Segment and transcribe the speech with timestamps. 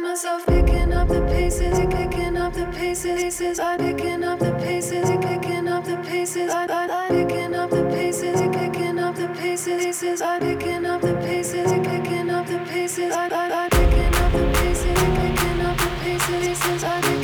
[0.00, 5.08] find myself picking up the pieces, picking up the pieces, I picking up the pieces,
[5.20, 10.38] picking up the pieces, I I picking up the pieces, picking up the pieces, I
[10.38, 15.60] picking up the pieces, picking up the pieces, I I picking up the pieces, picking
[15.60, 17.19] up the pieces, I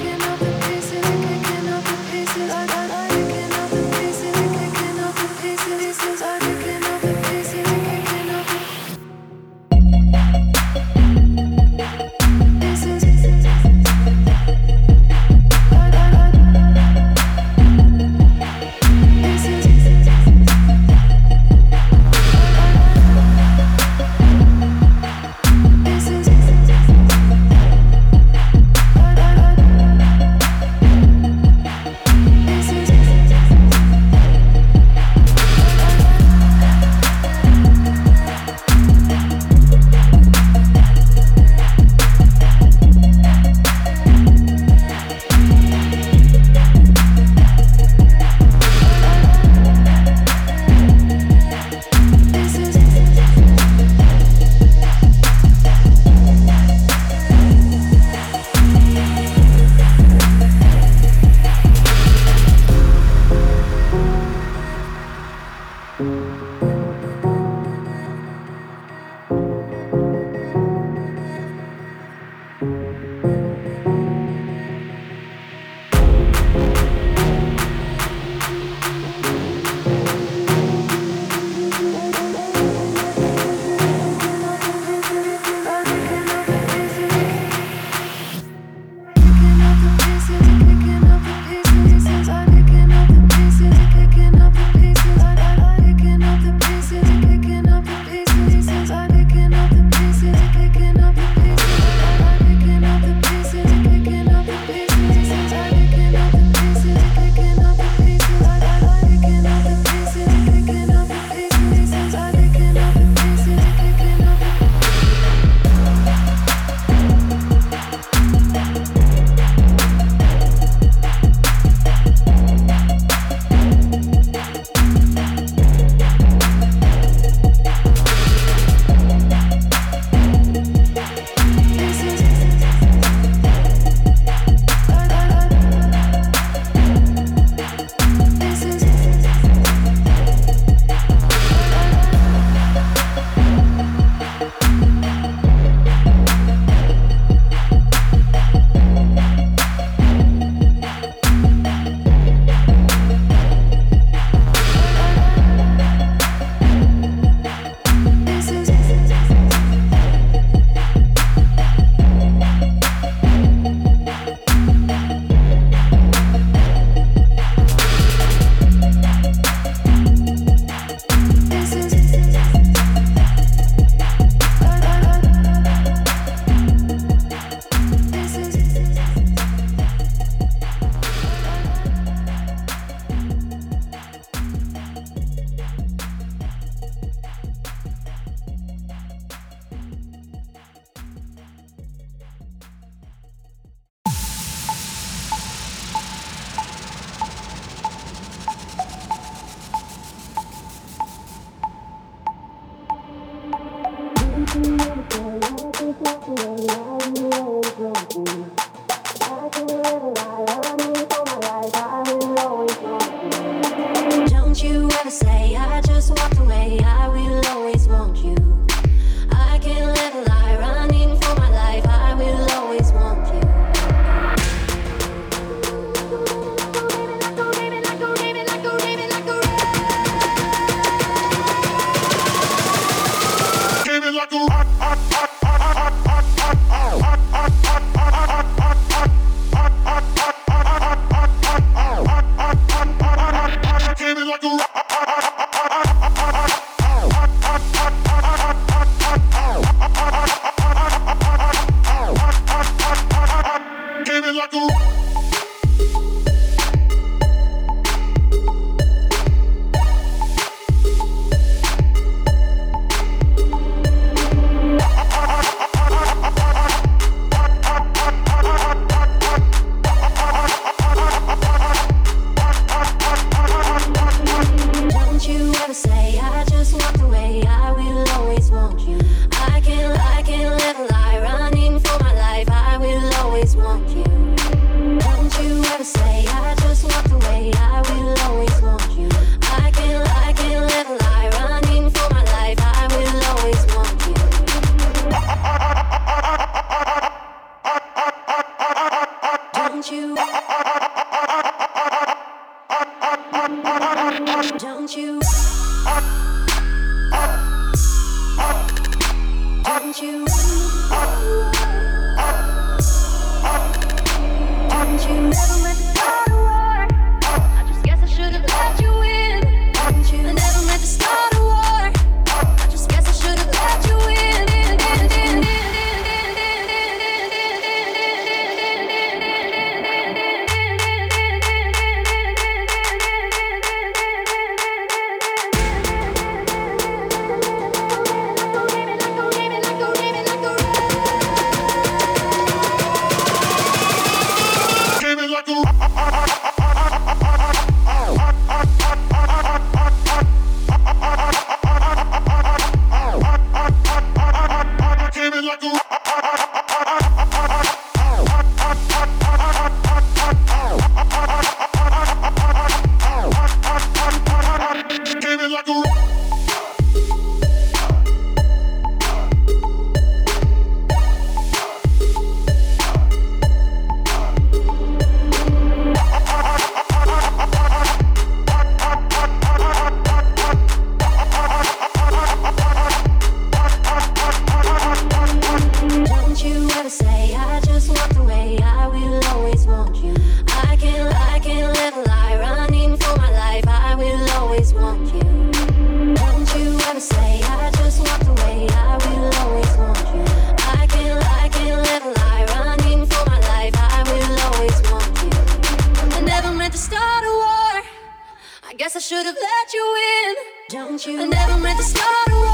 [410.69, 411.21] Don't you?
[411.21, 412.46] I never meant to start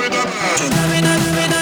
[1.42, 1.61] it up.